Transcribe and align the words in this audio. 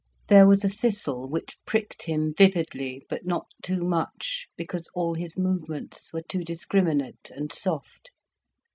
There 0.29 0.47
was 0.47 0.65
a 0.65 0.69
thistle 0.69 1.29
which 1.29 1.59
pricked 1.63 2.07
him 2.07 2.33
vividly, 2.35 3.05
but 3.07 3.23
not 3.23 3.45
too 3.61 3.83
much, 3.83 4.47
because 4.57 4.89
all 4.95 5.13
his 5.13 5.37
movements 5.37 6.11
were 6.11 6.23
too 6.23 6.43
discriminate 6.43 7.29
and 7.35 7.51
soft. 7.51 8.09